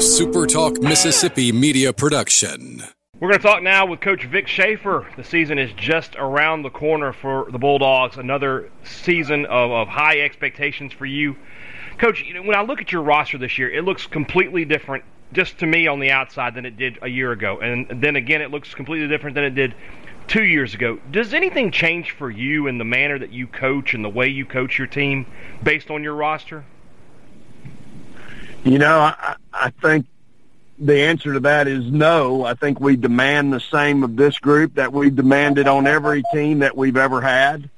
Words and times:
SuperTalk 0.00 0.82
Mississippi 0.82 1.52
media 1.52 1.92
production. 1.92 2.82
We're 3.18 3.28
going 3.28 3.38
to 3.38 3.46
talk 3.46 3.62
now 3.62 3.84
with 3.84 4.00
Coach 4.00 4.24
Vic 4.24 4.48
Schaefer. 4.48 5.06
The 5.18 5.22
season 5.22 5.58
is 5.58 5.70
just 5.74 6.16
around 6.16 6.62
the 6.62 6.70
corner 6.70 7.12
for 7.12 7.50
the 7.50 7.58
Bulldogs. 7.58 8.16
Another 8.16 8.70
season 8.82 9.44
of, 9.44 9.70
of 9.70 9.88
high 9.88 10.20
expectations 10.20 10.94
for 10.94 11.04
you. 11.04 11.36
Coach, 11.98 12.22
you 12.22 12.32
know, 12.32 12.40
when 12.40 12.56
I 12.56 12.62
look 12.62 12.80
at 12.80 12.90
your 12.92 13.02
roster 13.02 13.36
this 13.36 13.58
year, 13.58 13.70
it 13.70 13.84
looks 13.84 14.06
completely 14.06 14.64
different 14.64 15.04
just 15.34 15.58
to 15.58 15.66
me 15.66 15.86
on 15.86 16.00
the 16.00 16.12
outside 16.12 16.54
than 16.54 16.64
it 16.64 16.78
did 16.78 16.98
a 17.02 17.08
year 17.08 17.32
ago. 17.32 17.60
And 17.60 18.00
then 18.02 18.16
again, 18.16 18.40
it 18.40 18.50
looks 18.50 18.72
completely 18.72 19.06
different 19.06 19.34
than 19.34 19.44
it 19.44 19.54
did 19.54 19.74
two 20.28 20.44
years 20.44 20.72
ago. 20.72 20.98
Does 21.10 21.34
anything 21.34 21.72
change 21.72 22.12
for 22.12 22.30
you 22.30 22.68
in 22.68 22.78
the 22.78 22.86
manner 22.86 23.18
that 23.18 23.34
you 23.34 23.46
coach 23.46 23.92
and 23.92 24.02
the 24.02 24.08
way 24.08 24.28
you 24.28 24.46
coach 24.46 24.78
your 24.78 24.86
team 24.86 25.26
based 25.62 25.90
on 25.90 26.02
your 26.02 26.14
roster? 26.14 26.64
You 28.64 28.78
know, 28.78 28.98
I, 29.00 29.36
I 29.52 29.70
think 29.70 30.06
the 30.78 31.02
answer 31.02 31.34
to 31.34 31.40
that 31.40 31.66
is 31.66 31.84
no. 31.90 32.44
I 32.44 32.54
think 32.54 32.80
we 32.80 32.96
demand 32.96 33.52
the 33.52 33.60
same 33.60 34.02
of 34.02 34.16
this 34.16 34.38
group 34.38 34.74
that 34.74 34.92
we 34.92 35.10
demanded 35.10 35.66
on 35.66 35.86
every 35.86 36.22
team 36.32 36.60
that 36.60 36.76
we've 36.76 36.96
ever 36.96 37.20
had. 37.20 37.70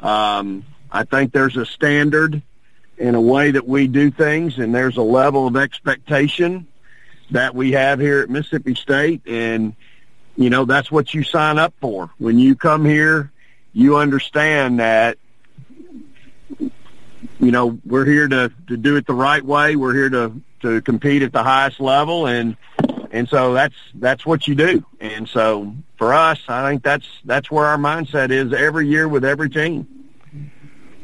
Um, 0.00 0.64
I 0.90 1.04
think 1.04 1.32
there's 1.32 1.56
a 1.56 1.66
standard 1.66 2.42
in 2.98 3.14
a 3.14 3.20
way 3.20 3.52
that 3.52 3.66
we 3.66 3.86
do 3.88 4.10
things, 4.10 4.58
and 4.58 4.74
there's 4.74 4.96
a 4.96 5.02
level 5.02 5.46
of 5.46 5.56
expectation 5.56 6.66
that 7.30 7.54
we 7.54 7.72
have 7.72 7.98
here 7.98 8.20
at 8.20 8.30
Mississippi 8.30 8.74
State, 8.74 9.22
and 9.26 9.74
you 10.36 10.50
know 10.50 10.64
that's 10.64 10.90
what 10.90 11.14
you 11.14 11.22
sign 11.22 11.58
up 11.58 11.74
for 11.80 12.10
when 12.18 12.38
you 12.38 12.54
come 12.54 12.84
here. 12.84 13.32
You 13.72 13.96
understand 13.96 14.78
that 14.78 15.18
you 17.44 17.52
know, 17.52 17.78
we're 17.84 18.04
here 18.04 18.28
to, 18.28 18.52
to 18.68 18.76
do 18.76 18.96
it 18.96 19.06
the 19.06 19.14
right 19.14 19.44
way. 19.44 19.76
We're 19.76 19.94
here 19.94 20.10
to, 20.10 20.40
to 20.62 20.80
compete 20.82 21.22
at 21.22 21.32
the 21.32 21.42
highest 21.42 21.80
level 21.80 22.26
and, 22.26 22.56
and 23.10 23.28
so 23.28 23.54
that's, 23.54 23.76
that's 23.94 24.26
what 24.26 24.48
you 24.48 24.54
do. 24.54 24.84
And 24.98 25.28
so 25.28 25.74
for 25.98 26.12
us, 26.12 26.40
I 26.48 26.68
think 26.68 26.82
that's, 26.82 27.06
that's 27.24 27.50
where 27.50 27.66
our 27.66 27.76
mindset 27.76 28.30
is 28.30 28.52
every 28.52 28.88
year 28.88 29.08
with 29.08 29.24
every 29.24 29.50
team 29.50 29.93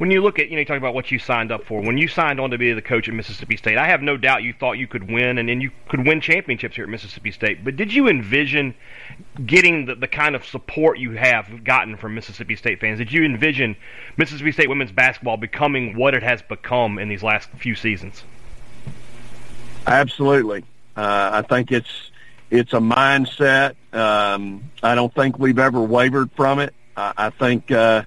when 0.00 0.10
you 0.10 0.22
look 0.22 0.38
at, 0.38 0.48
you 0.48 0.52
know, 0.52 0.60
you 0.60 0.64
talk 0.64 0.78
about 0.78 0.94
what 0.94 1.10
you 1.10 1.18
signed 1.18 1.52
up 1.52 1.66
for. 1.66 1.82
When 1.82 1.98
you 1.98 2.08
signed 2.08 2.40
on 2.40 2.52
to 2.52 2.56
be 2.56 2.72
the 2.72 2.80
coach 2.80 3.06
at 3.06 3.12
Mississippi 3.12 3.58
State, 3.58 3.76
I 3.76 3.86
have 3.88 4.00
no 4.00 4.16
doubt 4.16 4.42
you 4.42 4.54
thought 4.54 4.78
you 4.78 4.86
could 4.86 5.10
win 5.10 5.36
and 5.36 5.46
then 5.46 5.60
you 5.60 5.72
could 5.90 6.06
win 6.06 6.22
championships 6.22 6.74
here 6.74 6.84
at 6.84 6.90
Mississippi 6.90 7.30
State. 7.30 7.62
But 7.62 7.76
did 7.76 7.92
you 7.92 8.08
envision 8.08 8.74
getting 9.44 9.84
the, 9.84 9.94
the 9.94 10.08
kind 10.08 10.34
of 10.34 10.46
support 10.46 10.98
you 10.98 11.10
have 11.10 11.64
gotten 11.64 11.98
from 11.98 12.14
Mississippi 12.14 12.56
State 12.56 12.80
fans? 12.80 12.96
Did 12.96 13.12
you 13.12 13.24
envision 13.24 13.76
Mississippi 14.16 14.52
State 14.52 14.70
women's 14.70 14.90
basketball 14.90 15.36
becoming 15.36 15.94
what 15.94 16.14
it 16.14 16.22
has 16.22 16.40
become 16.40 16.98
in 16.98 17.10
these 17.10 17.22
last 17.22 17.50
few 17.58 17.74
seasons? 17.74 18.24
Absolutely. 19.86 20.64
Uh, 20.96 21.30
I 21.30 21.42
think 21.42 21.70
it's 21.72 22.10
it's 22.50 22.72
a 22.72 22.78
mindset. 22.80 23.74
Um, 23.92 24.70
I 24.82 24.94
don't 24.94 25.14
think 25.14 25.38
we've 25.38 25.58
ever 25.58 25.82
wavered 25.82 26.30
from 26.32 26.58
it. 26.58 26.72
I, 26.96 27.12
I 27.18 27.28
think. 27.28 27.70
Uh, 27.70 28.04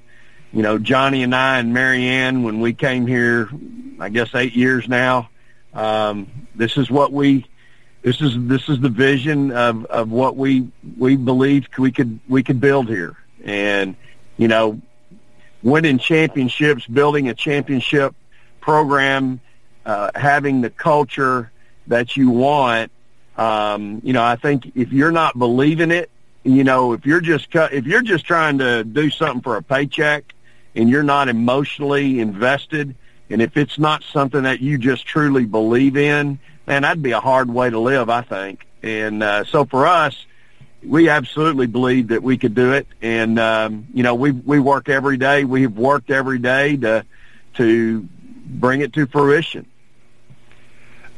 you 0.54 0.62
know, 0.62 0.78
Johnnie 0.78 1.24
and 1.24 1.36
I 1.36 1.58
and 1.58 1.74
Marianne, 1.74 2.44
when 2.44 2.60
we 2.60 2.74
came 2.74 3.08
here, 3.08 3.50
I 4.00 4.10
guess 4.10 4.36
eight 4.36 4.54
years 4.54 4.88
now, 4.88 5.30
um, 5.74 6.48
this 6.54 6.78
is 6.78 6.92
what 6.92 7.12
we, 7.12 7.48
this 8.04 8.22
is, 8.22 8.36
this 8.38 8.70
is 8.70 8.80
the 8.80 8.90
vision 8.90 9.52
of, 9.52 9.86
of 9.86 10.12
what 10.12 10.38
we, 10.38 10.72
we 10.98 11.16
believed 11.16 11.76
we 11.80 11.92
could, 11.92 12.20
we 12.30 12.44
could 12.44 12.62
build 12.62 12.88
here. 12.88 13.18
And, 13.44 13.96
you 14.38 14.48
know, 14.48 14.80
winning 15.64 15.98
championships, 15.98 16.86
building 16.86 17.30
a 17.30 17.34
championship 17.34 18.14
program, 18.62 19.42
uh, 19.88 20.12
having 20.14 20.62
the 20.62 20.70
culture 20.70 21.52
that 21.88 22.16
you 22.16 22.30
want, 22.30 22.92
um, 23.38 24.02
you 24.04 24.14
know, 24.14 24.24
I 24.24 24.36
think 24.36 24.72
if 24.76 24.94
you're 24.94 25.12
not 25.12 25.38
believing 25.38 25.90
it, 25.90 26.12
you 26.44 26.64
know, 26.64 26.94
if 26.94 27.06
you're 27.06 27.22
just 27.22 27.48
if 27.54 27.86
you're 27.86 28.02
just 28.02 28.26
trying 28.26 28.60
to 28.60 28.84
do 28.84 29.10
something 29.10 29.42
for 29.42 29.56
a 29.56 29.64
paycheck, 29.64 30.34
and 30.76 30.90
you're 30.90 31.04
not 31.04 31.30
emotionally 31.30 32.20
invested, 32.20 32.96
and 33.30 33.42
if 33.42 33.58
it's 33.58 33.80
not 33.80 34.04
something 34.04 34.44
that 34.44 34.60
you 34.60 34.78
just 34.78 35.06
truly 35.06 35.46
believe 35.46 35.98
in, 35.98 36.40
man, 36.68 36.82
that'd 36.82 37.04
be 37.04 37.12
a 37.12 37.20
hard 37.20 37.50
way 37.50 37.70
to 37.70 37.80
live, 37.80 38.10
I 38.10 38.22
think. 38.22 38.66
And 38.82 39.24
uh, 39.24 39.46
so 39.46 39.66
for 39.66 39.88
us, 39.88 40.26
we 40.86 41.10
absolutely 41.10 41.68
believe 41.68 42.10
that 42.10 42.22
we 42.22 42.38
could 42.38 42.56
do 42.56 42.74
it, 42.74 42.88
and 43.02 43.40
um, 43.40 43.88
you 43.94 44.04
know, 44.04 44.16
we 44.16 44.32
we 44.32 44.60
work 44.60 44.90
every 44.90 45.18
day. 45.18 45.46
We've 45.46 45.72
worked 45.72 46.12
every 46.12 46.40
day 46.40 46.76
to 46.78 47.06
to 47.56 48.08
bring 48.46 48.82
it 48.82 48.92
to 48.94 49.08
fruition 49.08 49.66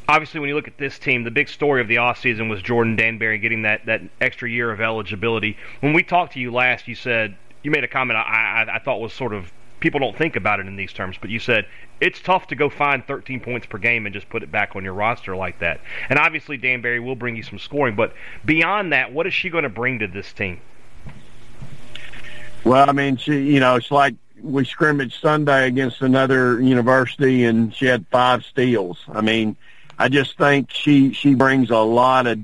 obviously, 0.07 0.39
when 0.39 0.49
you 0.49 0.55
look 0.55 0.67
at 0.67 0.77
this 0.77 0.97
team, 0.99 1.23
the 1.23 1.31
big 1.31 1.49
story 1.49 1.81
of 1.81 1.88
the 1.88 1.97
offseason 1.97 2.49
was 2.49 2.61
Jordan 2.61 2.97
Danberry 2.97 3.41
getting 3.41 3.63
that, 3.63 3.85
that 3.85 4.01
extra 4.21 4.49
year 4.49 4.71
of 4.71 4.81
eligibility. 4.81 5.57
When 5.79 5.94
we 5.94 6.03
talked 6.03 6.33
to 6.33 6.39
you 6.39 6.51
last, 6.51 6.88
you 6.88 6.95
said 6.95 7.35
you 7.65 7.71
made 7.71 7.83
a 7.83 7.87
comment 7.87 8.17
I, 8.17 8.65
I, 8.67 8.75
I 8.75 8.79
thought 8.79 8.99
was 8.99 9.13
sort 9.13 9.33
of 9.33 9.51
people 9.79 9.99
don't 9.99 10.17
think 10.17 10.35
about 10.35 10.59
it 10.59 10.67
in 10.67 10.75
these 10.75 10.93
terms, 10.93 11.17
but 11.19 11.29
you 11.29 11.39
said 11.39 11.65
it's 11.99 12.19
tough 12.21 12.47
to 12.47 12.55
go 12.55 12.69
find 12.69 13.05
13 13.05 13.39
points 13.39 13.65
per 13.67 13.77
game 13.77 14.05
and 14.05 14.13
just 14.13 14.29
put 14.29 14.43
it 14.43 14.51
back 14.51 14.75
on 14.75 14.83
your 14.83 14.93
roster 14.93 15.35
like 15.35 15.59
that. 15.59 15.81
And 16.09 16.17
obviously, 16.17 16.57
Danberry 16.57 17.03
will 17.03 17.15
bring 17.15 17.35
you 17.35 17.43
some 17.43 17.59
scoring, 17.59 17.95
but 17.95 18.13
beyond 18.43 18.93
that, 18.93 19.11
what 19.11 19.27
is 19.27 19.33
she 19.33 19.49
going 19.49 19.63
to 19.63 19.69
bring 19.69 19.99
to 19.99 20.07
this 20.07 20.31
team? 20.33 20.59
Well, 22.63 22.89
I 22.89 22.93
mean, 22.93 23.17
she, 23.17 23.41
you 23.41 23.59
know, 23.59 23.75
it's 23.75 23.91
like 23.91 24.15
we 24.41 24.65
scrimmaged 24.65 25.21
Sunday 25.21 25.67
against 25.67 26.01
another 26.01 26.59
university, 26.59 27.45
and 27.45 27.73
she 27.73 27.85
had 27.85 28.07
five 28.07 28.43
steals. 28.43 28.97
I 29.07 29.21
mean, 29.21 29.55
I 29.99 30.09
just 30.09 30.37
think 30.37 30.71
she 30.71 31.13
she 31.13 31.35
brings 31.35 31.69
a 31.69 31.77
lot 31.77 32.25
of 32.25 32.39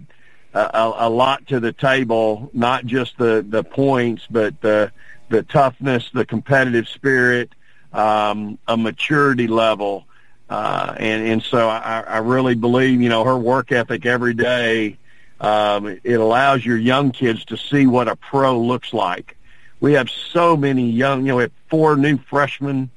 a, 0.53 0.91
a 0.95 1.09
lot 1.09 1.47
to 1.47 1.59
the 1.59 1.73
table, 1.73 2.49
not 2.53 2.85
just 2.85 3.17
the 3.17 3.43
the 3.47 3.63
points, 3.63 4.27
but 4.29 4.61
the 4.61 4.91
the 5.31 5.43
toughness, 5.43 6.09
the 6.13 6.25
competitive 6.25 6.87
spirit, 6.87 7.53
um, 7.93 8.59
a 8.67 8.77
maturity 8.77 9.47
level. 9.47 10.05
Uh, 10.49 10.93
and, 10.97 11.25
and 11.25 11.43
so 11.43 11.69
I, 11.69 12.01
I 12.01 12.17
really 12.17 12.55
believe, 12.55 13.01
you 13.01 13.09
know, 13.09 13.23
her 13.23 13.37
work 13.37 13.71
ethic 13.71 14.05
every 14.05 14.33
day, 14.33 14.97
um, 15.39 15.87
it 16.03 16.19
allows 16.19 16.63
your 16.65 16.77
young 16.77 17.11
kids 17.11 17.45
to 17.45 17.57
see 17.57 17.87
what 17.87 18.07
a 18.07 18.15
pro 18.15 18.59
looks 18.59 18.93
like. 18.93 19.37
We 19.79 19.93
have 19.93 20.09
so 20.09 20.55
many 20.55 20.91
young, 20.91 21.21
you 21.21 21.29
know, 21.29 21.37
we 21.37 21.43
have 21.43 21.51
four 21.69 21.95
new 21.95 22.17
freshmen. 22.17 22.91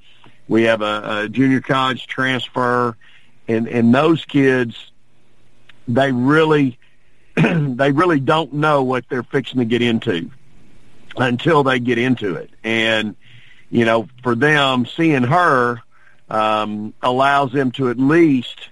We 0.48 0.64
have 0.64 0.82
a, 0.82 1.22
a 1.22 1.28
junior 1.30 1.62
college 1.62 2.06
transfer 2.06 2.96
and, 3.48 3.68
and 3.68 3.94
those 3.94 4.24
kids, 4.24 4.90
they 5.86 6.12
really, 6.12 6.78
they 7.36 7.92
really 7.92 8.20
don't 8.20 8.52
know 8.54 8.82
what 8.82 9.04
they're 9.08 9.22
fixing 9.22 9.58
to 9.58 9.64
get 9.64 9.82
into 9.82 10.30
until 11.16 11.62
they 11.62 11.78
get 11.78 11.98
into 11.98 12.34
it. 12.34 12.50
And, 12.62 13.16
you 13.70 13.84
know, 13.84 14.08
for 14.22 14.34
them, 14.34 14.86
seeing 14.86 15.22
her 15.22 15.82
um, 16.28 16.94
allows 17.02 17.52
them 17.52 17.70
to 17.72 17.90
at 17.90 17.98
least 17.98 18.68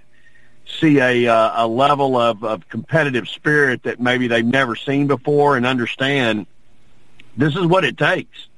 see 0.80 0.98
a, 0.98 1.26
uh, 1.26 1.66
a 1.66 1.66
level 1.66 2.16
of, 2.16 2.42
of 2.44 2.68
competitive 2.68 3.28
spirit 3.28 3.82
that 3.82 4.00
maybe 4.00 4.26
they've 4.26 4.44
never 4.44 4.74
seen 4.74 5.06
before 5.06 5.56
and 5.56 5.66
understand 5.66 6.46
this 7.36 7.56
is 7.56 7.66
what 7.66 7.84
it 7.84 7.96
takes. 7.98 8.48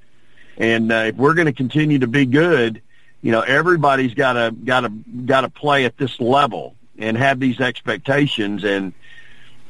And 0.57 0.93
uh, 0.93 1.07
if 1.07 1.17
we're 1.17 1.35
going 1.35 1.47
to 1.47 1.53
continue 1.53 1.99
to 2.01 2.07
be 2.07 2.27
good, 2.27 2.83
you 3.23 3.33
know, 3.33 3.41
everybody's 3.41 4.15
got 4.15 4.35
to 4.35 4.51
got 4.53 4.81
to 4.81 4.91
got 4.91 5.41
to 5.43 5.49
play 5.49 5.85
at 5.85 5.97
this 5.97 6.21
level 6.21 6.77
and 6.99 7.17
have 7.17 7.41
these 7.41 7.61
expectations, 7.61 8.65
and 8.65 8.93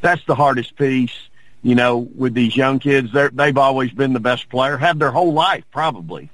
that's 0.00 0.24
the 0.26 0.34
hardest 0.34 0.76
piece 0.76 1.14
you 1.64 1.75
know, 1.75 1.97
with 1.97 2.34
these 2.34 2.54
young 2.54 2.78
kids, 2.78 3.10
they've 3.32 3.56
always 3.56 3.91
been 3.91 4.12
the 4.12 4.20
best 4.20 4.50
player, 4.50 4.76
have 4.76 4.98
their 4.98 5.10
whole 5.10 5.32
life 5.32 5.64
probably, 5.72 6.30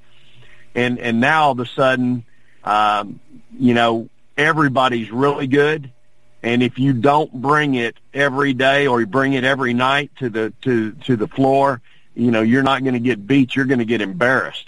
and 0.75 0.99
and 0.99 1.21
now 1.21 1.45
all 1.45 1.51
of 1.53 1.59
a 1.61 1.65
sudden, 1.65 2.25
um, 2.65 3.21
you 3.57 3.73
know, 3.73 4.09
everybody's 4.37 5.09
really 5.09 5.47
good, 5.47 5.89
and 6.43 6.61
if 6.61 6.77
you 6.77 6.91
don't 6.91 7.31
bring 7.33 7.75
it 7.75 7.95
every 8.13 8.51
day 8.51 8.87
or 8.87 8.99
you 8.99 9.07
bring 9.07 9.31
it 9.31 9.45
every 9.45 9.73
night 9.73 10.11
to 10.17 10.29
the 10.29 10.53
to 10.63 10.91
to 11.05 11.15
the 11.15 11.29
floor, 11.29 11.81
you 12.13 12.29
know, 12.29 12.41
you're 12.41 12.61
not 12.61 12.83
going 12.83 12.95
to 12.95 12.99
get 12.99 13.25
beat. 13.25 13.55
You're 13.55 13.65
going 13.65 13.79
to 13.79 13.85
get 13.85 14.01
embarrassed, 14.01 14.67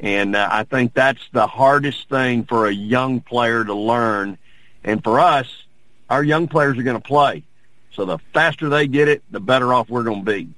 and 0.00 0.34
uh, 0.34 0.48
I 0.50 0.64
think 0.64 0.94
that's 0.94 1.22
the 1.30 1.46
hardest 1.46 2.08
thing 2.08 2.42
for 2.42 2.66
a 2.66 2.72
young 2.72 3.20
player 3.20 3.64
to 3.64 3.74
learn, 3.74 4.36
and 4.82 5.00
for 5.04 5.20
us, 5.20 5.46
our 6.10 6.24
young 6.24 6.48
players 6.48 6.76
are 6.76 6.82
going 6.82 7.00
to 7.00 7.08
play 7.08 7.44
so 7.92 8.04
the 8.04 8.18
faster 8.32 8.68
they 8.68 8.86
get 8.86 9.08
it, 9.08 9.22
the 9.30 9.40
better 9.40 9.72
off 9.72 9.88
we're 9.88 10.02
going 10.02 10.24
to 10.24 10.32
be. 10.32 10.48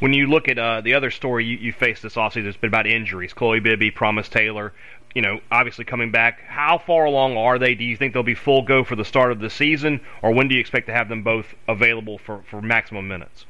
When 0.00 0.12
you 0.12 0.26
look 0.26 0.48
at 0.48 0.58
uh, 0.58 0.80
the 0.80 0.94
other 0.94 1.10
story 1.10 1.44
you, 1.44 1.56
you 1.58 1.72
faced 1.72 2.02
this 2.02 2.14
offseason, 2.14 2.46
it's 2.46 2.56
been 2.56 2.68
about 2.68 2.86
injuries. 2.86 3.32
Chloe 3.32 3.60
Bibby, 3.60 3.90
Promise 3.92 4.28
Taylor, 4.28 4.72
you 5.14 5.22
know, 5.22 5.40
obviously 5.50 5.84
coming 5.84 6.10
back. 6.10 6.40
How 6.40 6.78
far 6.78 7.04
along 7.04 7.36
are 7.36 7.58
they? 7.58 7.74
Do 7.74 7.84
you 7.84 7.96
think 7.96 8.14
they'll 8.14 8.22
be 8.22 8.34
full 8.34 8.62
go 8.62 8.82
for 8.82 8.96
the 8.96 9.04
start 9.04 9.30
of 9.30 9.38
the 9.38 9.50
season, 9.50 10.00
or 10.22 10.32
when 10.32 10.48
do 10.48 10.54
you 10.54 10.60
expect 10.60 10.86
to 10.86 10.92
have 10.92 11.08
them 11.08 11.22
both 11.22 11.54
available 11.68 12.18
for, 12.18 12.42
for 12.50 12.60
maximum 12.60 13.06
minutes? 13.06 13.44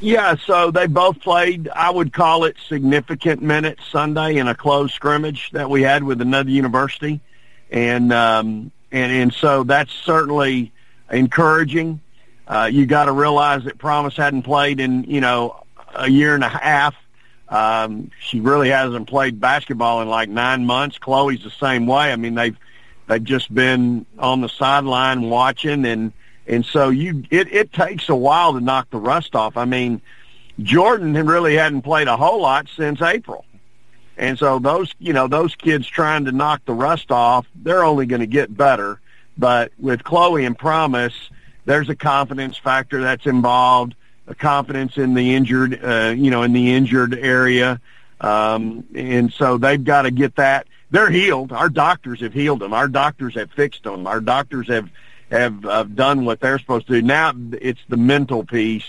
Yeah, 0.00 0.34
so 0.34 0.72
they 0.72 0.88
both 0.88 1.20
played, 1.20 1.68
I 1.68 1.90
would 1.90 2.12
call 2.12 2.44
it 2.44 2.56
significant 2.68 3.40
minutes 3.40 3.86
Sunday 3.86 4.36
in 4.36 4.48
a 4.48 4.54
closed 4.54 4.94
scrimmage 4.94 5.50
that 5.52 5.70
we 5.70 5.82
had 5.82 6.02
with 6.02 6.20
another 6.20 6.50
university. 6.50 7.20
And 7.70 8.12
um, 8.12 8.72
and 8.90 9.12
and 9.12 9.32
so 9.32 9.64
that's 9.64 9.92
certainly 9.92 10.71
encouraging. 11.12 12.00
Uh, 12.48 12.68
you 12.72 12.86
got 12.86 13.04
to 13.04 13.12
realize 13.12 13.64
that 13.64 13.78
Promise 13.78 14.16
hadn't 14.16 14.42
played 14.42 14.80
in 14.80 15.04
you 15.04 15.20
know 15.20 15.64
a 15.94 16.10
year 16.10 16.34
and 16.34 16.42
a 16.42 16.48
half. 16.48 16.94
Um, 17.48 18.10
she 18.18 18.40
really 18.40 18.70
hasn't 18.70 19.08
played 19.08 19.38
basketball 19.38 20.00
in 20.00 20.08
like 20.08 20.28
nine 20.28 20.64
months. 20.64 20.98
Chloe's 20.98 21.44
the 21.44 21.50
same 21.50 21.86
way. 21.86 22.12
I 22.12 22.16
mean, 22.16 22.34
they've 22.34 22.56
they've 23.06 23.22
just 23.22 23.54
been 23.54 24.06
on 24.18 24.40
the 24.40 24.48
sideline 24.48 25.28
watching, 25.28 25.84
and 25.84 26.12
and 26.46 26.64
so 26.64 26.88
you 26.88 27.24
it 27.30 27.52
it 27.52 27.72
takes 27.72 28.08
a 28.08 28.16
while 28.16 28.54
to 28.54 28.60
knock 28.60 28.90
the 28.90 28.98
rust 28.98 29.34
off. 29.36 29.56
I 29.56 29.66
mean, 29.66 30.00
Jordan 30.60 31.14
really 31.14 31.54
hadn't 31.54 31.82
played 31.82 32.08
a 32.08 32.16
whole 32.16 32.40
lot 32.40 32.68
since 32.74 33.00
April. 33.00 33.44
And 34.16 34.38
so 34.38 34.58
those, 34.58 34.94
you 34.98 35.12
know, 35.12 35.26
those 35.26 35.54
kids 35.54 35.86
trying 35.86 36.26
to 36.26 36.32
knock 36.32 36.62
the 36.66 36.74
rust 36.74 37.10
off, 37.10 37.46
they're 37.54 37.82
only 37.82 38.06
going 38.06 38.20
to 38.20 38.26
get 38.26 38.54
better. 38.54 39.00
But 39.36 39.72
with 39.78 40.04
Chloe 40.04 40.44
and 40.44 40.56
Promise, 40.56 41.14
there's 41.64 41.88
a 41.88 41.96
confidence 41.96 42.56
factor 42.56 43.00
that's 43.02 43.26
involved, 43.26 43.94
a 44.26 44.34
confidence 44.34 44.96
in 44.96 45.14
the 45.14 45.34
injured, 45.34 45.82
uh, 45.82 46.14
you 46.16 46.30
know, 46.30 46.42
in 46.42 46.52
the 46.52 46.74
injured 46.74 47.14
area. 47.14 47.80
Um, 48.20 48.84
and 48.94 49.32
so 49.32 49.58
they've 49.58 49.82
got 49.82 50.02
to 50.02 50.10
get 50.10 50.36
that. 50.36 50.66
They're 50.90 51.10
healed. 51.10 51.52
Our 51.52 51.68
doctors 51.68 52.20
have 52.20 52.34
healed 52.34 52.60
them. 52.60 52.74
Our 52.74 52.88
doctors 52.88 53.34
have 53.34 53.50
fixed 53.52 53.84
them. 53.84 54.06
Our 54.06 54.20
doctors 54.20 54.68
have 54.68 54.90
have 55.30 55.64
uh, 55.64 55.84
done 55.84 56.26
what 56.26 56.40
they're 56.40 56.58
supposed 56.58 56.86
to 56.88 57.00
do. 57.00 57.02
Now 57.02 57.32
it's 57.52 57.80
the 57.88 57.96
mental 57.96 58.44
piece 58.44 58.84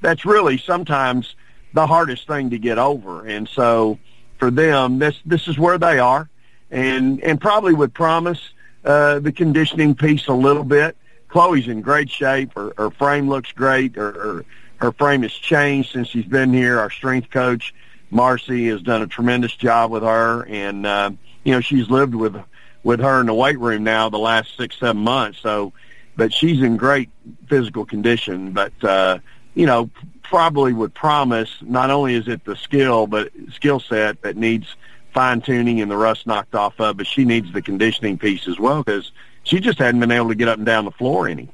that's 0.00 0.24
really 0.24 0.58
sometimes 0.58 1.34
the 1.72 1.86
hardest 1.86 2.26
thing 2.26 2.50
to 2.50 2.58
get 2.58 2.78
over. 2.78 3.26
And 3.26 3.48
so 3.48 3.98
for 4.38 4.50
them, 4.50 4.98
this 4.98 5.16
this 5.26 5.48
is 5.48 5.58
where 5.58 5.78
they 5.78 5.98
are, 5.98 6.28
and 6.70 7.22
and 7.22 7.40
probably 7.40 7.74
with 7.74 7.92
Promise 7.92 8.40
uh, 8.88 9.18
the 9.18 9.32
conditioning 9.32 9.94
piece 9.94 10.26
a 10.28 10.32
little 10.32 10.64
bit. 10.64 10.96
Chloe's 11.28 11.68
in 11.68 11.82
great 11.82 12.10
shape. 12.10 12.54
Her, 12.54 12.72
her 12.78 12.90
frame 12.90 13.28
looks 13.28 13.52
great. 13.52 13.96
Her, 13.96 14.12
her 14.12 14.44
her 14.78 14.92
frame 14.92 15.22
has 15.22 15.32
changed 15.32 15.92
since 15.92 16.08
she's 16.08 16.24
been 16.24 16.52
here. 16.52 16.78
Our 16.78 16.90
strength 16.90 17.30
coach 17.30 17.74
Marcy 18.10 18.68
has 18.68 18.80
done 18.80 19.02
a 19.02 19.06
tremendous 19.06 19.54
job 19.54 19.90
with 19.90 20.04
her, 20.04 20.46
and 20.46 20.86
uh, 20.86 21.10
you 21.44 21.52
know 21.52 21.60
she's 21.60 21.90
lived 21.90 22.14
with 22.14 22.36
with 22.82 23.00
her 23.00 23.20
in 23.20 23.26
the 23.26 23.34
weight 23.34 23.58
room 23.58 23.84
now 23.84 24.08
the 24.08 24.18
last 24.18 24.56
six 24.56 24.78
seven 24.78 25.02
months. 25.02 25.40
So, 25.40 25.72
but 26.16 26.32
she's 26.32 26.62
in 26.62 26.76
great 26.76 27.10
physical 27.46 27.84
condition. 27.84 28.52
But 28.52 28.72
uh, 28.82 29.18
you 29.54 29.66
know, 29.66 29.90
probably 30.22 30.72
would 30.72 30.94
Promise 30.94 31.50
not 31.60 31.90
only 31.90 32.14
is 32.14 32.28
it 32.28 32.44
the 32.44 32.56
skill 32.56 33.06
but 33.06 33.32
skill 33.52 33.80
set 33.80 34.22
that 34.22 34.36
needs 34.36 34.76
fine 35.14 35.40
tuning 35.40 35.80
and 35.80 35.90
the 35.90 35.96
rust 35.96 36.26
knocked 36.26 36.54
off 36.54 36.80
of, 36.80 36.96
but 36.96 37.06
she 37.06 37.24
needs 37.24 37.52
the 37.52 37.62
conditioning 37.62 38.18
piece 38.18 38.46
as 38.46 38.58
well 38.58 38.82
because 38.82 39.12
she 39.42 39.60
just 39.60 39.78
hadn't 39.78 40.00
been 40.00 40.10
able 40.10 40.28
to 40.28 40.34
get 40.34 40.48
up 40.48 40.58
and 40.58 40.66
down 40.66 40.84
the 40.84 40.90
floor 40.90 41.28
any. 41.28 41.48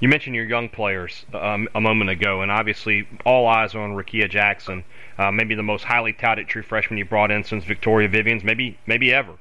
You 0.00 0.08
mentioned 0.08 0.34
your 0.34 0.46
young 0.46 0.68
players 0.68 1.26
um, 1.34 1.68
a 1.74 1.80
moment 1.80 2.10
ago, 2.10 2.42
and 2.42 2.50
obviously 2.50 3.06
all 3.24 3.46
eyes 3.46 3.74
are 3.74 3.80
on 3.80 3.92
Rickea 3.92 4.30
Jackson, 4.30 4.84
uh, 5.18 5.30
maybe 5.30 5.54
the 5.54 5.62
most 5.62 5.84
highly 5.84 6.12
touted 6.12 6.48
true 6.48 6.62
freshman 6.62 6.98
you 6.98 7.04
brought 7.04 7.30
in 7.30 7.44
since 7.44 7.64
Victoria 7.64 8.08
Vivians, 8.08 8.44
maybe 8.44 8.78
maybe 8.86 9.12
ever. 9.12 9.34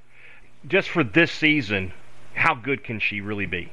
Just 0.67 0.89
for 0.89 1.03
this 1.03 1.31
season, 1.31 1.93
how 2.33 2.55
good 2.55 2.83
can 2.83 2.99
she 2.99 3.21
really 3.21 3.45
be? 3.45 3.71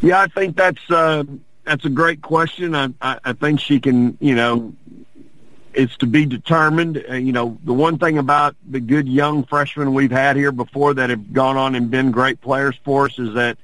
Yeah, 0.00 0.20
I 0.20 0.26
think 0.28 0.56
that's 0.56 0.90
uh, 0.90 1.24
that's 1.64 1.84
a 1.84 1.90
great 1.90 2.22
question. 2.22 2.74
I, 2.74 2.88
I, 3.00 3.18
I 3.24 3.32
think 3.32 3.60
she 3.60 3.80
can, 3.80 4.16
you 4.20 4.34
know, 4.34 4.72
it's 5.74 5.96
to 5.98 6.06
be 6.06 6.26
determined. 6.26 7.04
Uh, 7.08 7.14
you 7.14 7.32
know, 7.32 7.58
the 7.64 7.72
one 7.72 7.98
thing 7.98 8.18
about 8.18 8.56
the 8.68 8.80
good 8.80 9.08
young 9.08 9.44
freshmen 9.44 9.94
we've 9.94 10.10
had 10.10 10.36
here 10.36 10.52
before 10.52 10.94
that 10.94 11.10
have 11.10 11.32
gone 11.32 11.56
on 11.56 11.74
and 11.74 11.90
been 11.90 12.10
great 12.10 12.40
players 12.40 12.78
for 12.84 13.06
us 13.06 13.18
is 13.18 13.34
that 13.34 13.58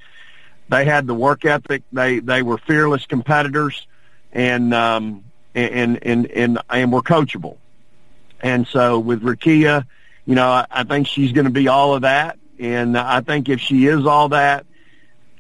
they 0.69 0.85
had 0.85 1.07
the 1.07 1.15
work 1.15 1.45
ethic. 1.45 1.83
They 1.93 2.19
they 2.19 2.43
were 2.43 2.59
fearless 2.59 3.07
competitors, 3.07 3.87
and 4.33 4.75
um, 4.75 5.25
and 5.55 6.03
and 6.03 6.27
and 6.31 6.59
and 6.69 6.93
were 6.93 7.03
coachable. 7.03 7.57
And 8.41 8.67
so 8.67 8.99
with 8.99 9.23
Rickea, 9.23 9.85
you 10.27 10.35
know, 10.35 10.49
I, 10.49 10.67
I 10.71 10.85
think 10.85 11.07
she's 11.07 11.33
going 11.33 11.47
to 11.47 11.51
be 11.51 11.69
all 11.69 11.95
of 11.95 12.03
that. 12.03 12.39
And 12.59 12.97
I 12.97 13.21
think 13.21 13.49
if 13.49 13.61
she 13.61 13.87
is 13.87 14.05
all 14.05 14.31
that, 14.31 14.67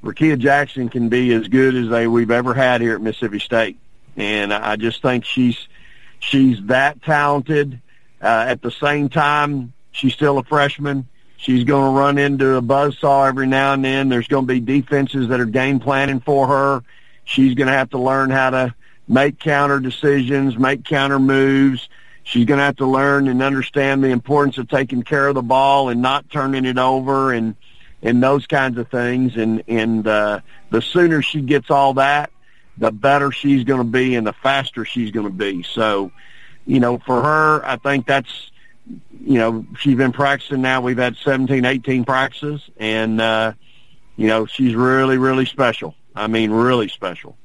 Rickea 0.03 0.39
Jackson 0.39 0.89
can 0.89 1.09
be 1.09 1.33
as 1.33 1.49
good 1.49 1.75
as 1.75 1.89
they 1.89 2.07
we've 2.07 2.31
ever 2.31 2.55
had 2.55 2.81
here 2.81 2.95
at 2.95 3.01
Mississippi 3.01 3.41
State, 3.41 3.79
and 4.17 4.53
I 4.53 4.77
just 4.77 5.03
think 5.03 5.25
she's 5.25 5.59
she's 6.19 6.63
that 6.67 7.03
talented. 7.03 7.81
Uh, 8.21 8.47
at 8.49 8.63
the 8.63 8.71
same 8.71 9.09
time, 9.09 9.73
she's 9.93 10.13
still 10.13 10.39
a 10.39 10.45
freshman. 10.45 11.07
She's 11.37 11.63
going 11.63 11.95
to 11.95 11.99
run 11.99 12.19
into 12.19 12.57
a 12.57 12.63
buzzsaw 12.63 13.29
every 13.29 13.47
now 13.47 13.73
and 13.73 13.85
then. 13.85 14.09
There's 14.09 14.27
going 14.27 14.47
to 14.47 14.53
be 14.53 14.61
defenses 14.61 15.29
that 15.29 15.39
are 15.39 15.47
game 15.47 15.79
planning 15.79 16.19
for 16.21 16.49
her. 16.49 16.83
She's 17.25 17.55
going 17.55 17.69
to 17.69 17.73
have 17.73 17.91
to 17.91 17.99
learn 17.99 18.31
how 18.31 18.51
to 18.51 18.75
make 19.07 19.39
counter 19.39 19.79
decisions, 19.79 20.59
make 20.59 20.85
counter 20.85 21.21
moves. 21.21 21.89
She's 22.25 22.45
going 22.45 22.59
to 22.59 22.65
have 22.65 22.77
to 22.77 22.87
learn 22.87 23.29
and 23.29 23.43
understand 23.43 24.03
the 24.03 24.09
importance 24.09 24.59
of 24.59 24.69
taking 24.69 25.03
care 25.03 25.29
of 25.29 25.35
the 25.35 25.43
ball 25.43 25.89
and 25.89 26.03
not 26.03 26.29
turning 26.29 26.65
it 26.65 26.79
over 26.79 27.33
and 27.33 27.55
and 28.03 28.23
those 28.23 28.47
kinds 28.47 28.77
of 28.79 28.89
things. 28.91 29.37
And 29.37 29.63
and 29.69 30.07
uh, 30.07 30.41
the 30.71 30.83
sooner 30.83 31.23
she 31.23 31.41
gets 31.41 31.71
all 31.71 31.95
that, 31.95 32.31
the 32.79 32.91
better 32.91 33.31
she's 33.33 33.65
going 33.65 33.81
to 33.81 33.85
be, 33.85 34.15
and 34.15 34.27
the 34.27 34.33
faster 34.33 34.85
she's 34.85 35.11
going 35.11 35.27
to 35.27 35.33
be. 35.33 35.63
So, 35.63 36.13
you 36.67 36.81
know, 36.81 36.99
for 36.99 37.23
her, 37.23 37.65
I 37.65 37.77
think 37.77 38.07
that's 38.07 38.51
you 39.21 39.39
know 39.39 39.67
she's 39.79 39.97
been 39.97 40.13
practicing 40.13 40.63
now. 40.63 40.81
We've 40.81 40.99
had 40.99 41.17
17, 41.17 41.65
18 41.65 42.05
practices, 42.05 42.63
and 42.77 43.21
uh, 43.21 43.53
you 44.17 44.29
know 44.29 44.47
she's 44.47 44.75
really, 44.75 45.19
really 45.19 45.47
special. 45.47 45.95
I 46.15 46.27
mean, 46.27 46.51
really 46.51 46.89
special. 46.89 47.37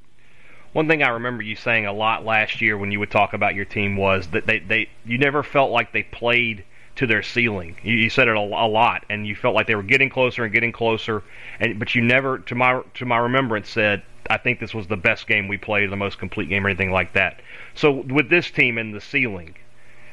One 0.73 0.87
thing 0.87 1.03
I 1.03 1.09
remember 1.09 1.43
you 1.43 1.55
saying 1.55 1.85
a 1.85 1.93
lot 1.93 2.25
last 2.25 2.59
year 2.59 2.77
when 2.77 2.91
you 2.91 2.99
would 2.99 3.11
talk 3.11 3.33
about 3.33 3.53
your 3.53 3.65
team 3.65 3.95
was 3.95 4.25
that 4.27 4.47
they, 4.47 4.59
they 4.59 4.89
you 5.05 5.19
never 5.19 5.43
felt 5.43 5.71
like 5.71 5.93
they 5.93 6.03
played 6.03 6.63
to 6.95 7.07
their 7.07 7.23
ceiling. 7.23 7.77
You, 7.83 7.95
you 7.95 8.09
said 8.09 8.27
it 8.27 8.35
a, 8.35 8.39
a, 8.39 8.67
lot, 8.67 9.05
and 9.09 9.25
you 9.25 9.35
felt 9.35 9.55
like 9.55 9.67
they 9.67 9.75
were 9.75 9.83
getting 9.83 10.09
closer 10.09 10.43
and 10.43 10.53
getting 10.53 10.71
closer. 10.71 11.23
And 11.59 11.77
but 11.79 11.93
you 11.95 12.01
never, 12.01 12.39
to 12.39 12.55
my 12.55 12.81
to 12.95 13.05
my 13.05 13.17
remembrance, 13.17 13.69
said 13.69 14.03
I 14.29 14.37
think 14.37 14.59
this 14.59 14.73
was 14.73 14.87
the 14.87 14.97
best 14.97 15.27
game 15.27 15.47
we 15.47 15.57
played, 15.57 15.89
the 15.89 15.95
most 15.95 16.17
complete 16.17 16.49
game, 16.49 16.65
or 16.65 16.69
anything 16.69 16.91
like 16.91 17.13
that. 17.13 17.41
So 17.75 17.91
with 17.91 18.29
this 18.29 18.49
team 18.49 18.77
in 18.77 18.91
the 18.91 19.01
ceiling, 19.01 19.55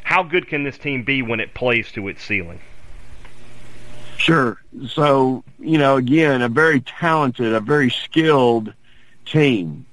how 0.02 0.22
good 0.22 0.48
can 0.48 0.64
this 0.64 0.78
team 0.78 1.02
be 1.02 1.22
when 1.22 1.40
it 1.40 1.54
plays 1.54 1.92
to 1.92 2.08
its 2.08 2.22
ceiling? 2.22 2.60
Sure. 4.16 4.60
So 4.88 5.44
you 5.58 5.78
know, 5.78 5.96
again, 5.96 6.42
a 6.42 6.48
very 6.48 6.80
talented, 6.80 7.54
a 7.54 7.60
very 7.60 7.90
skilled 7.90 8.74
team. 9.24 9.86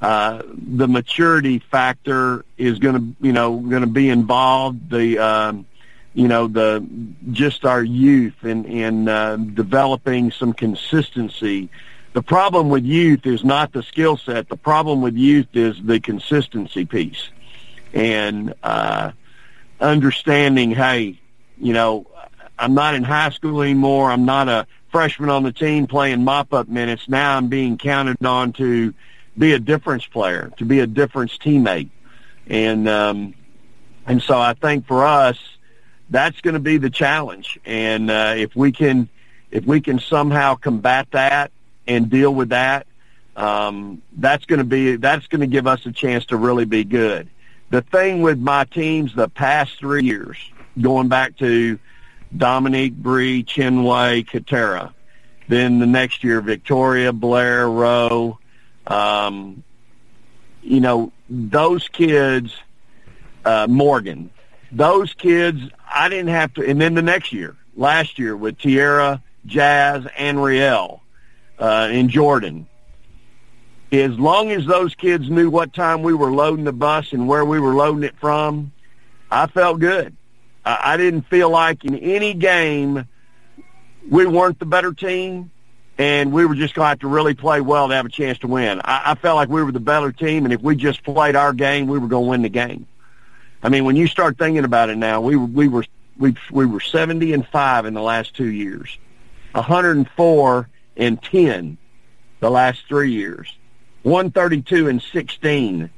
Uh, 0.00 0.42
the 0.52 0.86
maturity 0.86 1.58
factor 1.58 2.44
is 2.58 2.78
going 2.78 2.94
to, 2.94 3.26
you 3.26 3.32
know, 3.32 3.56
going 3.56 3.80
to 3.80 3.88
be 3.88 4.10
involved. 4.10 4.90
The 4.90 5.18
um, 5.18 5.66
you 6.14 6.28
know 6.28 6.46
the 6.46 6.86
just 7.32 7.64
our 7.64 7.82
youth 7.82 8.42
and 8.42 8.66
and 8.66 9.08
uh, 9.08 9.36
developing 9.36 10.30
some 10.30 10.52
consistency. 10.52 11.70
The 12.16 12.22
problem 12.22 12.70
with 12.70 12.82
youth 12.82 13.26
is 13.26 13.44
not 13.44 13.74
the 13.74 13.82
skill 13.82 14.16
set. 14.16 14.48
The 14.48 14.56
problem 14.56 15.02
with 15.02 15.16
youth 15.16 15.48
is 15.52 15.76
the 15.82 16.00
consistency 16.00 16.86
piece, 16.86 17.28
and 17.92 18.54
uh, 18.62 19.12
understanding. 19.82 20.70
Hey, 20.70 21.20
you 21.58 21.74
know, 21.74 22.06
I'm 22.58 22.72
not 22.72 22.94
in 22.94 23.04
high 23.04 23.28
school 23.28 23.60
anymore. 23.60 24.10
I'm 24.10 24.24
not 24.24 24.48
a 24.48 24.66
freshman 24.90 25.28
on 25.28 25.42
the 25.42 25.52
team 25.52 25.86
playing 25.86 26.24
mop 26.24 26.54
up 26.54 26.68
minutes. 26.68 27.06
Now 27.06 27.36
I'm 27.36 27.48
being 27.48 27.76
counted 27.76 28.24
on 28.24 28.54
to 28.54 28.94
be 29.36 29.52
a 29.52 29.58
difference 29.58 30.06
player, 30.06 30.50
to 30.56 30.64
be 30.64 30.80
a 30.80 30.86
difference 30.86 31.36
teammate, 31.36 31.90
and 32.46 32.88
um, 32.88 33.34
and 34.06 34.22
so 34.22 34.40
I 34.40 34.54
think 34.54 34.86
for 34.86 35.04
us 35.04 35.38
that's 36.08 36.40
going 36.40 36.54
to 36.54 36.60
be 36.60 36.78
the 36.78 36.88
challenge. 36.88 37.60
And 37.66 38.10
uh, 38.10 38.32
if 38.38 38.56
we 38.56 38.72
can, 38.72 39.10
if 39.50 39.66
we 39.66 39.82
can 39.82 39.98
somehow 39.98 40.54
combat 40.54 41.08
that 41.10 41.52
and 41.86 42.10
deal 42.10 42.34
with 42.34 42.50
that, 42.50 42.86
um, 43.36 44.02
that's 44.16 44.44
going 44.46 44.58
to 44.58 44.64
be 44.64 44.96
that's 44.96 45.26
going 45.26 45.42
to 45.42 45.46
give 45.46 45.66
us 45.66 45.84
a 45.86 45.92
chance 45.92 46.26
to 46.26 46.36
really 46.36 46.64
be 46.64 46.84
good. 46.84 47.28
The 47.70 47.82
thing 47.82 48.22
with 48.22 48.38
my 48.38 48.64
teams 48.64 49.14
the 49.14 49.28
past 49.28 49.78
three 49.78 50.04
years, 50.04 50.36
going 50.80 51.08
back 51.08 51.36
to 51.38 51.78
Dominique, 52.36 52.94
Bree, 52.94 53.44
Chinwe, 53.44 54.26
Ketara, 54.26 54.92
then 55.48 55.78
the 55.78 55.86
next 55.86 56.24
year 56.24 56.40
Victoria, 56.40 57.12
Blair, 57.12 57.68
Rowe, 57.68 58.38
um, 58.86 59.62
you 60.62 60.80
know, 60.80 61.12
those 61.28 61.88
kids, 61.88 62.54
uh, 63.44 63.66
Morgan, 63.68 64.30
those 64.72 65.12
kids, 65.14 65.60
I 65.92 66.08
didn't 66.08 66.28
have 66.28 66.54
to. 66.54 66.66
And 66.66 66.80
then 66.80 66.94
the 66.94 67.02
next 67.02 67.32
year, 67.32 67.56
last 67.76 68.18
year 68.18 68.36
with 68.36 68.58
Teaira, 68.58 69.20
Jazz, 69.44 70.06
and 70.16 70.42
Riel 70.42 71.02
uh, 71.58 71.88
in 71.90 72.08
Jordan, 72.08 72.66
as 73.92 74.18
long 74.18 74.50
as 74.50 74.66
those 74.66 74.94
kids 74.94 75.30
knew 75.30 75.48
what 75.48 75.72
time 75.72 76.02
we 76.02 76.12
were 76.12 76.32
loading 76.32 76.64
the 76.64 76.72
bus 76.72 77.12
and 77.12 77.28
where 77.28 77.44
we 77.44 77.60
were 77.60 77.74
loading 77.74 78.02
it 78.02 78.14
from, 78.20 78.72
I 79.30 79.46
felt 79.46 79.78
good. 79.80 80.16
I, 80.64 80.80
I 80.94 80.96
didn't 80.96 81.22
feel 81.22 81.50
like 81.50 81.84
in 81.84 81.94
any 81.96 82.34
game 82.34 83.06
we 84.08 84.26
weren't 84.26 84.58
the 84.58 84.66
better 84.66 84.92
team, 84.92 85.50
and 85.98 86.32
we 86.32 86.44
were 86.44 86.54
just 86.54 86.74
going 86.74 86.84
to 86.84 86.88
have 86.90 86.98
to 87.00 87.08
really 87.08 87.34
play 87.34 87.60
well 87.60 87.88
to 87.88 87.94
have 87.94 88.06
a 88.06 88.10
chance 88.10 88.38
to 88.40 88.48
win. 88.48 88.80
I, 88.84 89.12
I 89.12 89.14
felt 89.14 89.36
like 89.36 89.48
we 89.48 89.62
were 89.62 89.72
the 89.72 89.80
better 89.80 90.12
team, 90.12 90.44
and 90.44 90.52
if 90.52 90.60
we 90.60 90.76
just 90.76 91.02
played 91.02 91.36
our 91.36 91.52
game, 91.52 91.86
we 91.86 91.98
were 91.98 92.08
going 92.08 92.24
to 92.24 92.30
win 92.30 92.42
the 92.42 92.48
game. 92.48 92.86
I 93.62 93.68
mean, 93.68 93.84
when 93.84 93.96
you 93.96 94.06
start 94.06 94.38
thinking 94.38 94.64
about 94.64 94.90
it 94.90 94.96
now, 94.96 95.20
we 95.20 95.36
were 95.36 95.46
we 95.46 95.68
were 95.68 95.84
we 96.18 96.36
we 96.50 96.66
were 96.66 96.80
70 96.80 97.32
and 97.32 97.46
five 97.46 97.86
in 97.86 97.94
the 97.94 98.02
last 98.02 98.34
two 98.36 98.50
years, 98.50 98.96
104 99.52 100.68
and 100.96 101.22
10 101.22 101.78
the 102.40 102.50
last 102.50 102.82
three 102.88 103.12
years, 103.12 103.52
132 104.02 104.88
and 104.88 105.02
16 105.02 105.90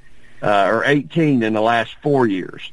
uh, 0.42 0.70
or 0.70 0.84
18 0.84 1.42
in 1.42 1.52
the 1.52 1.60
last 1.60 1.94
four 2.02 2.26
years. 2.26 2.72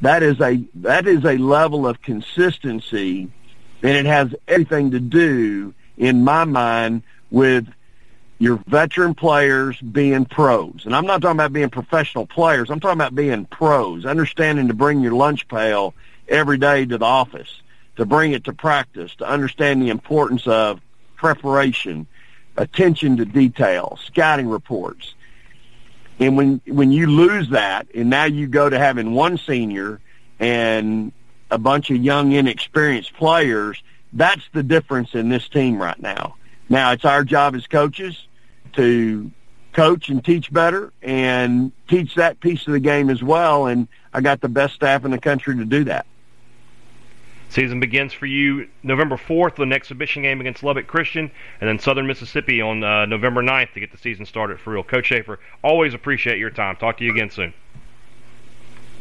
That 0.00 0.22
is 0.22 0.40
a 0.40 0.64
that 0.76 1.06
is 1.06 1.24
a 1.24 1.36
level 1.36 1.86
of 1.86 2.02
consistency, 2.02 3.30
and 3.82 3.96
it 3.96 4.06
has 4.06 4.34
everything 4.48 4.90
to 4.90 5.00
do, 5.00 5.74
in 5.96 6.24
my 6.24 6.44
mind, 6.44 7.02
with 7.30 7.68
your 8.42 8.56
veteran 8.66 9.14
players 9.14 9.80
being 9.80 10.24
pros. 10.24 10.82
And 10.84 10.96
I'm 10.96 11.06
not 11.06 11.22
talking 11.22 11.36
about 11.36 11.52
being 11.52 11.70
professional 11.70 12.26
players. 12.26 12.70
I'm 12.70 12.80
talking 12.80 12.98
about 12.98 13.14
being 13.14 13.44
pros, 13.44 14.04
understanding 14.04 14.66
to 14.66 14.74
bring 14.74 15.00
your 15.00 15.12
lunch 15.12 15.46
pail 15.46 15.94
every 16.26 16.58
day 16.58 16.84
to 16.84 16.98
the 16.98 17.04
office, 17.04 17.62
to 17.96 18.04
bring 18.04 18.32
it 18.32 18.42
to 18.44 18.52
practice, 18.52 19.14
to 19.16 19.24
understand 19.24 19.80
the 19.80 19.90
importance 19.90 20.48
of 20.48 20.80
preparation, 21.22 22.04
attention 22.56 23.16
to 23.16 23.24
detail, 23.24 23.96
scouting 24.04 24.48
reports. 24.48 25.14
And 26.18 26.36
when 26.36 26.60
when 26.66 26.90
you 26.90 27.06
lose 27.06 27.50
that, 27.50 27.86
and 27.94 28.10
now 28.10 28.24
you 28.24 28.48
go 28.48 28.68
to 28.68 28.76
having 28.76 29.14
one 29.14 29.38
senior 29.38 30.00
and 30.40 31.12
a 31.48 31.58
bunch 31.58 31.90
of 31.90 31.98
young, 31.98 32.32
inexperienced 32.32 33.14
players, 33.14 33.80
that's 34.12 34.42
the 34.52 34.64
difference 34.64 35.14
in 35.14 35.28
this 35.28 35.48
team 35.48 35.80
right 35.80 36.00
now. 36.02 36.34
Now 36.68 36.90
it's 36.90 37.04
our 37.04 37.22
job 37.22 37.54
as 37.54 37.68
coaches 37.68 38.26
to 38.72 39.30
coach 39.72 40.08
and 40.08 40.24
teach 40.24 40.52
better 40.52 40.92
and 41.02 41.70
teach 41.86 42.16
that 42.16 42.40
piece 42.40 42.66
of 42.66 42.72
the 42.72 42.80
game 42.80 43.10
as 43.10 43.22
well. 43.22 43.66
And 43.66 43.86
I 44.12 44.22
got 44.22 44.40
the 44.40 44.48
best 44.48 44.74
staff 44.74 45.04
in 45.04 45.12
the 45.12 45.20
country 45.20 45.56
to 45.56 45.64
do 45.64 45.84
that. 45.84 46.04
Season 47.52 47.80
begins 47.80 48.14
for 48.14 48.24
you 48.24 48.66
November 48.82 49.16
4th 49.16 49.58
with 49.58 49.66
an 49.66 49.74
exhibition 49.74 50.22
game 50.22 50.40
against 50.40 50.62
Lubbock 50.62 50.86
Christian, 50.86 51.30
and 51.60 51.68
then 51.68 51.78
Southern 51.78 52.06
Mississippi 52.06 52.62
on 52.62 52.82
uh, 52.82 53.04
November 53.04 53.42
9th 53.42 53.74
to 53.74 53.80
get 53.80 53.92
the 53.92 53.98
season 53.98 54.24
started 54.24 54.58
for 54.58 54.72
real. 54.72 54.82
Coach 54.82 55.06
Schaefer, 55.06 55.38
always 55.62 55.92
appreciate 55.92 56.38
your 56.38 56.48
time. 56.48 56.76
Talk 56.76 56.96
to 56.96 57.04
you 57.04 57.10
again 57.10 57.28
soon. 57.28 57.52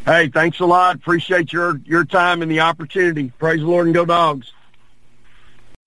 Hey, 0.05 0.27
thanks 0.27 0.59
a 0.59 0.65
lot. 0.65 0.95
Appreciate 0.95 1.53
your 1.53 1.79
your 1.85 2.03
time 2.03 2.41
and 2.41 2.51
the 2.51 2.59
opportunity. 2.59 3.31
Praise 3.39 3.61
the 3.61 3.67
Lord 3.67 3.85
and 3.85 3.95
go 3.95 4.03
dogs. 4.03 4.51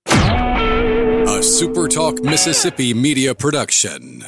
A 0.07 1.41
SuperTalk 1.41 2.25
Mississippi 2.25 2.95
media 2.95 3.35
production. 3.35 4.25